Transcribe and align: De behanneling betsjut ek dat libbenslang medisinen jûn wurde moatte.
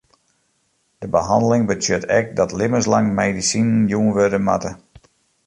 De 1.01 1.07
behanneling 1.15 1.63
betsjut 1.69 2.03
ek 2.17 2.27
dat 2.39 2.55
libbenslang 2.59 3.07
medisinen 3.19 3.81
jûn 3.91 4.13
wurde 4.15 4.39
moatte. 4.47 4.71